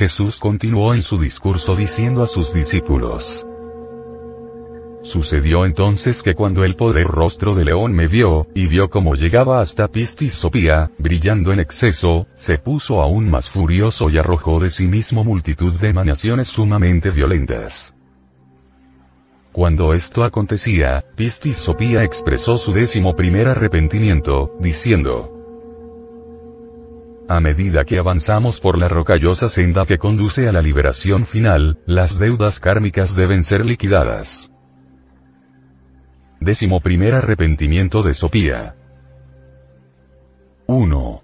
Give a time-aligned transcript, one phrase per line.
[0.00, 3.44] Jesús continuó en su discurso diciendo a sus discípulos,
[5.02, 9.60] Sucedió entonces que cuando el poder rostro de león me vio, y vio cómo llegaba
[9.60, 14.88] hasta Pistis Sopía, brillando en exceso, se puso aún más furioso y arrojó de sí
[14.88, 17.94] mismo multitud de emanaciones sumamente violentas.
[19.52, 25.39] Cuando esto acontecía, Pistis Sopía expresó su décimo primer arrepentimiento, diciendo,
[27.30, 32.18] a medida que avanzamos por la rocallosa senda que conduce a la liberación final, las
[32.18, 34.52] deudas kármicas deben ser liquidadas.
[36.40, 38.74] Décimo primer arrepentimiento de Sopía.
[40.66, 41.22] 1.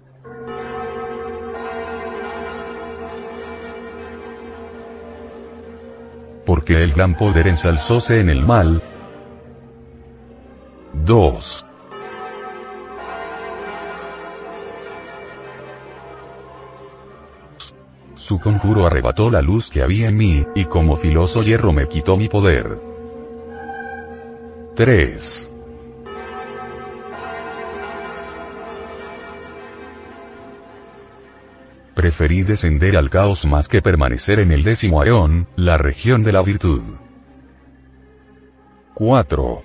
[6.45, 8.81] Porque el gran poder ensalzóse en el mal.
[11.03, 11.66] 2.
[18.27, 22.17] Su conjuro arrebató la luz que había en mí, y como filoso hierro me quitó
[22.17, 22.77] mi poder.
[24.75, 25.49] 3.
[31.95, 36.41] Preferí descender al caos más que permanecer en el décimo aeón, la región de la
[36.41, 36.83] virtud.
[38.93, 39.63] 4.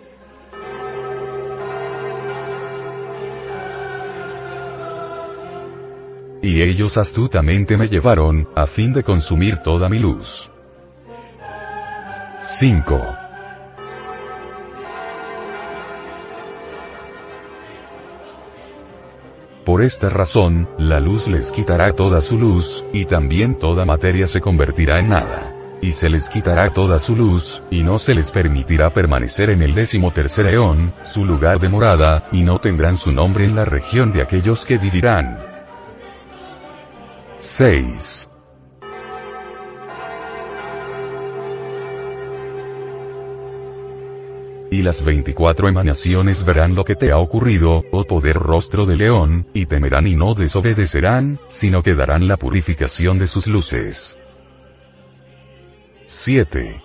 [6.45, 10.51] Y ellos astutamente me llevaron, a fin de consumir toda mi luz.
[12.41, 13.01] 5.
[19.65, 24.41] Por esta razón, la luz les quitará toda su luz, y también toda materia se
[24.41, 25.55] convertirá en nada.
[25.81, 29.75] Y se les quitará toda su luz, y no se les permitirá permanecer en el
[29.75, 34.13] décimo tercer eón, su lugar de morada, y no tendrán su nombre en la región
[34.13, 35.52] de aquellos que vivirán.
[37.43, 38.29] 6.
[44.71, 49.49] Y las 24 emanaciones verán lo que te ha ocurrido, oh poder rostro de león,
[49.53, 54.17] y temerán y no desobedecerán, sino que darán la purificación de sus luces.
[56.07, 56.81] 7.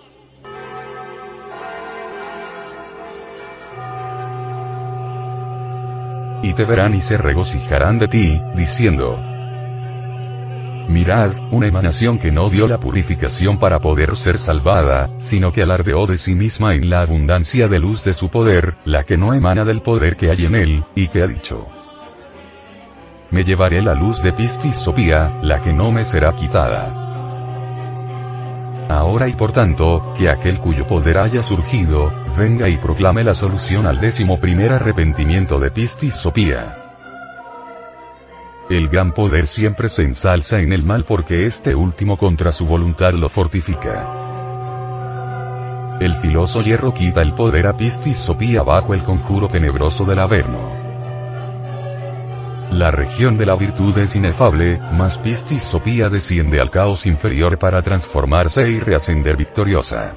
[6.42, 9.37] Y te verán y se regocijarán de ti, diciendo,
[10.88, 16.06] Mirad, una emanación que no dio la purificación para poder ser salvada, sino que alardeó
[16.06, 19.66] de sí misma en la abundancia de luz de su poder, la que no emana
[19.66, 21.66] del poder que hay en él, y que ha dicho.
[23.30, 27.04] Me llevaré la luz de Pistis Sopía, la que no me será quitada.
[28.88, 33.86] Ahora y por tanto, que aquel cuyo poder haya surgido, venga y proclame la solución
[33.86, 36.87] al décimo primer arrepentimiento de Pistis Sopía.
[38.70, 43.12] El gran poder siempre se ensalza en el mal porque este último contra su voluntad
[43.14, 44.14] lo fortifica.
[46.00, 50.70] El filoso hierro quita el poder a Pistis Sopía bajo el conjuro tenebroso del Averno.
[52.70, 57.80] La región de la virtud es inefable, mas Pistis Sopía desciende al caos inferior para
[57.80, 60.14] transformarse y reascender victoriosa.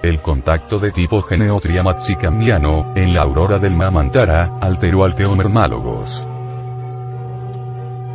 [0.00, 6.31] El contacto de tipo Geneotria Maxicambiano, en la aurora del Mamantara, alteró al Teomermálogos.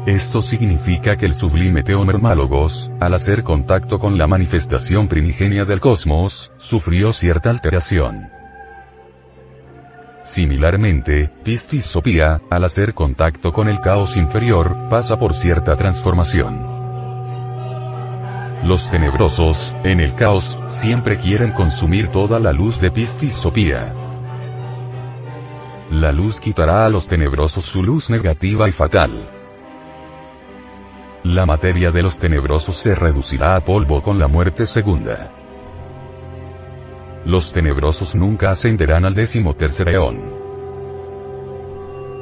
[0.08, 6.50] Esto significa que el sublime Teomermálogos, al hacer contacto con la manifestación primigenia del cosmos,
[6.60, 8.30] sufrió cierta alteración.
[10.24, 16.56] Similarmente, Pistis Sopía, al hacer contacto con el caos inferior, pasa por cierta transformación.
[18.64, 23.94] Los tenebrosos, en el caos, siempre quieren consumir toda la luz de Pistis Sopía.
[25.92, 29.37] La luz quitará a los tenebrosos su luz negativa y fatal.
[31.24, 35.32] La materia de los tenebrosos se reducirá a polvo con la muerte segunda.
[37.26, 40.38] Los tenebrosos nunca ascenderán al décimo tercer eón.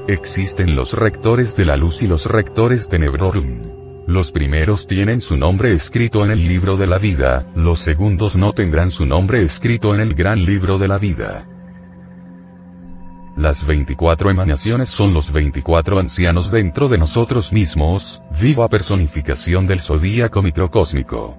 [0.07, 4.05] Existen los rectores de la luz y los rectores tenebrorum.
[4.07, 8.53] Los primeros tienen su nombre escrito en el libro de la vida, los segundos no
[8.53, 11.54] tendrán su nombre escrito en el gran libro de la vida.
[13.37, 20.41] Las 24 emanaciones son los 24 ancianos dentro de nosotros mismos, viva personificación del zodíaco
[20.41, 21.35] microcósmico.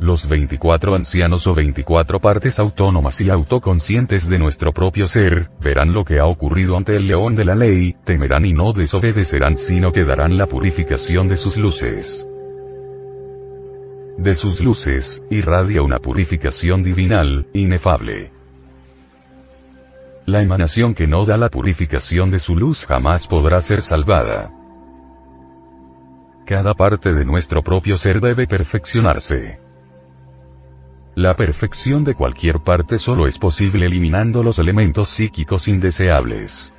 [0.00, 6.04] Los 24 ancianos o 24 partes autónomas y autoconscientes de nuestro propio ser, verán lo
[6.04, 10.02] que ha ocurrido ante el león de la ley, temerán y no desobedecerán sino que
[10.02, 12.26] darán la purificación de sus luces.
[14.18, 18.41] De sus luces, irradia una purificación divinal, inefable.
[20.26, 24.52] La emanación que no da la purificación de su luz jamás podrá ser salvada.
[26.46, 29.58] Cada parte de nuestro propio ser debe perfeccionarse.
[31.16, 36.72] La perfección de cualquier parte solo es posible eliminando los elementos psíquicos indeseables.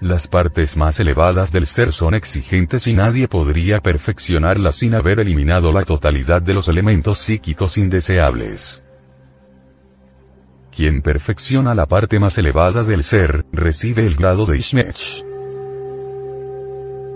[0.00, 5.72] Las partes más elevadas del ser son exigentes y nadie podría perfeccionarlas sin haber eliminado
[5.72, 8.82] la totalidad de los elementos psíquicos indeseables.
[10.74, 14.98] Quien perfecciona la parte más elevada del ser, recibe el grado de Ishmech.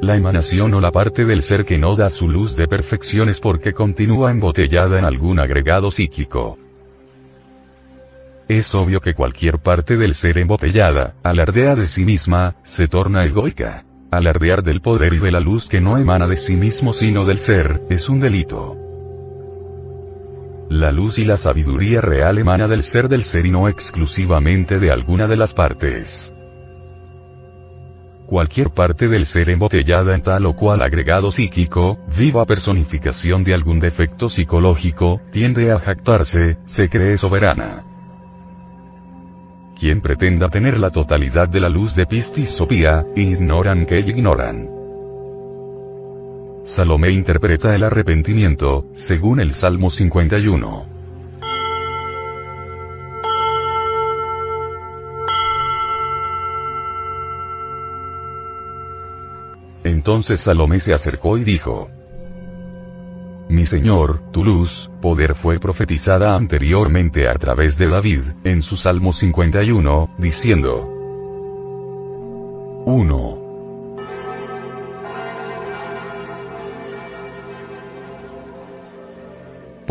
[0.03, 3.41] La emanación o la parte del ser que no da su luz de perfección es
[3.41, 6.59] porque continúa embotellada en algún agregado psíquico.
[8.49, 13.85] Es obvio que cualquier parte del ser embotellada, alardea de sí misma, se torna egoica.
[14.11, 17.39] Alardear del poder y de la luz que no emana de sí mismo sino del
[17.39, 18.84] ser, es un delito.
[20.71, 24.91] La luz y la sabiduría real emana del ser del ser y no exclusivamente de
[24.91, 26.33] alguna de las partes.
[28.27, 33.79] Cualquier parte del ser embotellada en tal o cual agregado psíquico, viva personificación de algún
[33.79, 37.85] defecto psicológico, tiende a jactarse, se cree soberana.
[39.79, 44.74] Quien pretenda tener la totalidad de la luz de Pistis Sopía, ignoran que ignoran.
[46.65, 50.87] Salomé interpreta el arrepentimiento, según el Salmo 51.
[59.85, 61.91] Entonces Salomé se acercó y dijo,
[63.51, 69.13] Mi señor, tu luz, poder fue profetizada anteriormente a través de David, en su Salmo
[69.13, 70.89] 51, diciendo,
[72.87, 73.44] 1.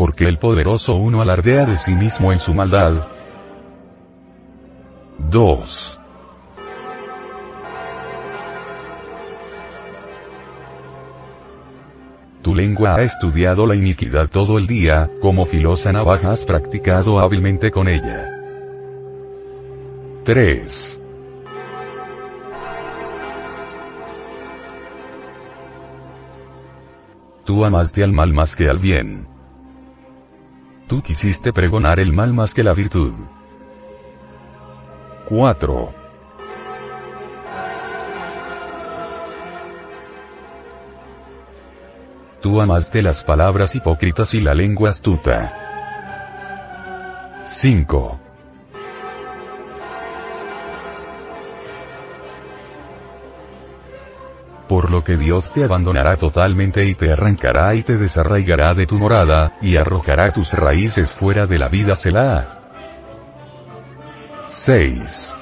[0.04, 3.08] Porque el poderoso uno alardea de sí mismo en su maldad.
[5.30, 6.00] 2.
[12.42, 17.70] Tu lengua ha estudiado la iniquidad todo el día, como filosa navaja has practicado hábilmente
[17.70, 18.28] con ella.
[20.24, 21.00] 3.
[27.46, 29.33] Tú amaste al mal más que al bien.
[30.86, 33.14] Tú quisiste pregonar el mal más que la virtud.
[35.28, 35.92] 4.
[42.42, 45.54] Tú amaste las palabras hipócritas y la lengua astuta.
[47.44, 48.23] 5.
[54.68, 58.96] Por lo que Dios te abandonará totalmente y te arrancará y te desarraigará de tu
[58.96, 62.60] morada, y arrojará tus raíces fuera de la vida Selah.
[64.46, 65.34] 6.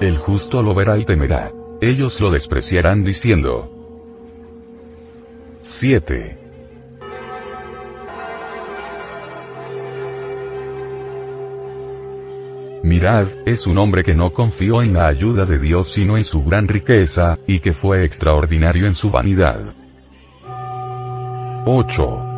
[0.00, 1.50] El justo lo verá y temerá.
[1.80, 3.70] Ellos lo despreciarán diciendo.
[5.62, 6.43] 7.
[12.84, 16.44] Mirad, es un hombre que no confió en la ayuda de Dios sino en su
[16.44, 19.74] gran riqueza, y que fue extraordinario en su vanidad.
[21.64, 22.30] 8.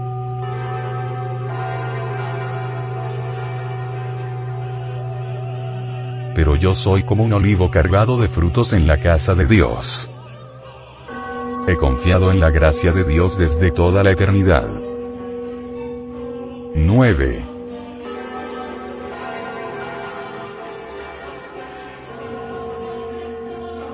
[6.37, 10.11] pero yo soy como un olivo cargado de frutos en la casa de Dios.
[11.67, 14.69] He confiado en la gracia de Dios desde toda la eternidad.
[16.75, 17.56] 9.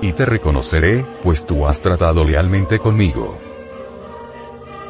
[0.03, 3.37] Y te reconoceré, pues tú has tratado lealmente conmigo.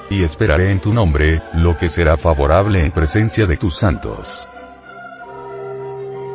[0.10, 4.50] Y esperaré en tu nombre, lo que será favorable en presencia de tus santos.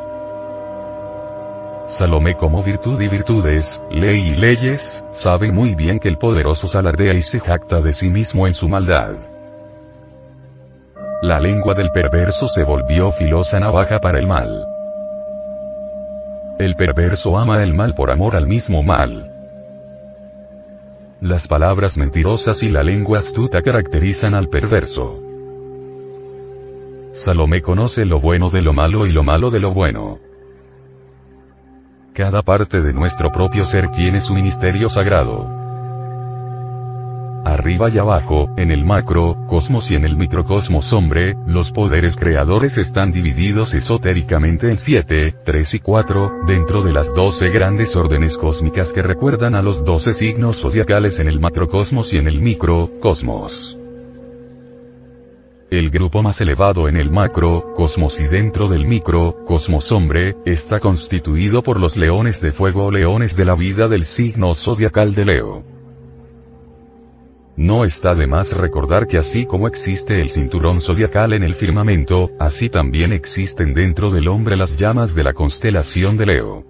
[1.87, 7.15] Salomé como virtud y virtudes, ley y leyes, sabe muy bien que el poderoso salardea
[7.15, 9.15] y se jacta de sí mismo en su maldad.
[11.23, 14.63] La lengua del perverso se volvió filosa navaja para el mal.
[16.59, 19.34] El perverso ama el mal por amor al mismo mal.
[21.25, 25.23] Las palabras mentirosas y la lengua astuta caracterizan al perverso.
[27.13, 30.19] Salomé conoce lo bueno de lo malo y lo malo de lo bueno.
[32.13, 35.64] Cada parte de nuestro propio ser tiene su ministerio sagrado
[37.45, 42.77] arriba y abajo, en el macro, cosmos y en el microcosmos hombre, los poderes creadores
[42.77, 48.91] están divididos esotéricamente en 7, 3 y 4, dentro de las 12 grandes órdenes cósmicas
[48.91, 53.77] que recuerdan a los 12 signos zodiacales en el macrocosmos y en el microcosmos.
[55.69, 60.79] El grupo más elevado en el macro, cosmos y dentro del micro, cosmos hombre, está
[60.79, 65.25] constituido por los leones de fuego o leones de la vida del signo zodiacal de
[65.25, 65.74] Leo.
[67.57, 72.31] No está de más recordar que así como existe el cinturón zodiacal en el firmamento,
[72.37, 76.65] así también existen dentro del hombre las llamas de la constelación de Leo.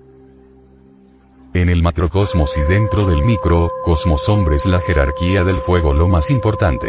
[1.55, 6.29] En el macrocosmos y dentro del microcosmos hombre es la jerarquía del fuego lo más
[6.29, 6.87] importante.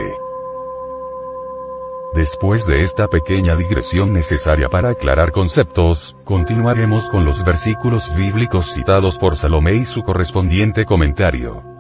[2.15, 9.17] Después de esta pequeña digresión necesaria para aclarar conceptos, continuaremos con los versículos bíblicos citados
[9.17, 11.76] por Salomé y su correspondiente comentario.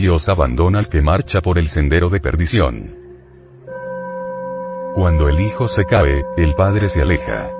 [0.00, 2.96] Dios abandona al que marcha por el sendero de perdición.
[4.94, 7.50] Cuando el hijo se cae, el padre se aleja.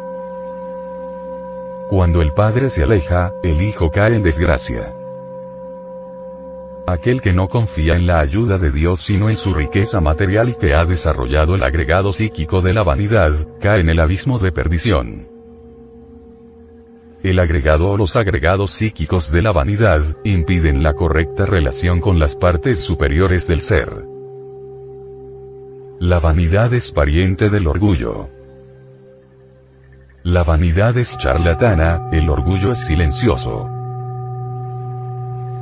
[1.91, 4.91] Cuando el padre se aleja, el hijo cae en desgracia.
[6.87, 10.55] Aquel que no confía en la ayuda de Dios sino en su riqueza material y
[10.55, 15.40] que ha desarrollado el agregado psíquico de la vanidad, cae en el abismo de perdición.
[17.23, 22.35] El agregado o los agregados psíquicos de la vanidad, impiden la correcta relación con las
[22.35, 24.05] partes superiores del ser.
[25.99, 28.31] La vanidad es pariente del orgullo.
[30.23, 33.69] La vanidad es charlatana, el orgullo es silencioso.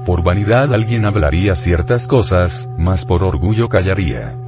[0.07, 4.48] Por vanidad alguien hablaría ciertas cosas, mas por orgullo callaría.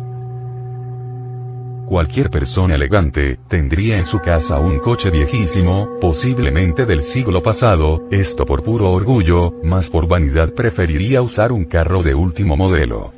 [1.91, 8.45] Cualquier persona elegante, tendría en su casa un coche viejísimo, posiblemente del siglo pasado, esto
[8.45, 13.13] por puro orgullo, mas por vanidad preferiría usar un carro de último modelo.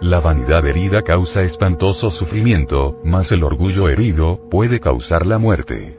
[0.00, 5.98] La vanidad herida causa espantoso sufrimiento, mas el orgullo herido, puede causar la muerte.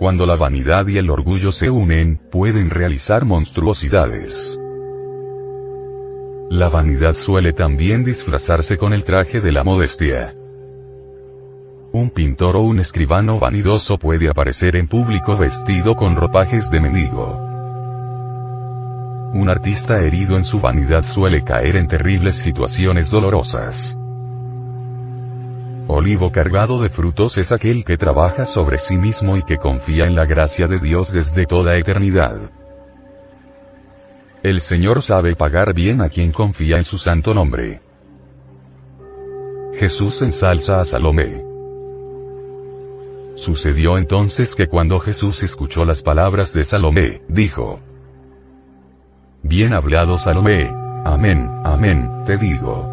[0.00, 4.49] Cuando la vanidad y el orgullo se unen, pueden realizar monstruosidades.
[6.50, 10.34] La vanidad suele también disfrazarse con el traje de la modestia.
[11.92, 17.36] Un pintor o un escribano vanidoso puede aparecer en público vestido con ropajes de mendigo.
[19.32, 23.96] Un artista herido en su vanidad suele caer en terribles situaciones dolorosas.
[25.86, 30.16] Olivo cargado de frutos es aquel que trabaja sobre sí mismo y que confía en
[30.16, 32.59] la gracia de Dios desde toda eternidad.
[34.42, 37.82] El Señor sabe pagar bien a quien confía en su santo nombre.
[39.74, 41.44] Jesús ensalza a Salomé.
[43.34, 47.80] Sucedió entonces que cuando Jesús escuchó las palabras de Salomé, dijo,
[49.42, 50.70] Bien hablado Salomé,
[51.04, 52.88] amén, amén, te digo.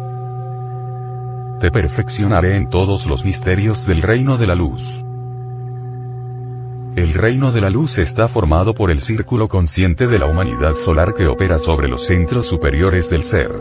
[1.60, 4.97] Te perfeccionaré en todos los misterios del reino de la luz.
[6.98, 11.14] El reino de la luz está formado por el círculo consciente de la humanidad solar
[11.14, 13.52] que opera sobre los centros superiores del ser.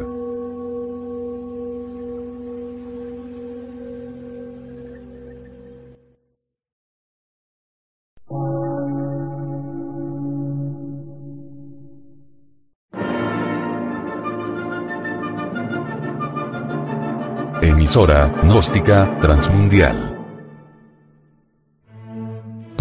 [17.61, 20.16] Emisora, gnóstica, transmundial.